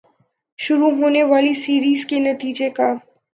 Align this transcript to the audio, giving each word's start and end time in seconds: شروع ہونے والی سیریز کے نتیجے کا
شروع 0.59 0.89
ہونے 0.91 1.23
والی 1.23 1.53
سیریز 1.53 2.05
کے 2.05 2.19
نتیجے 2.19 2.69
کا 2.69 2.93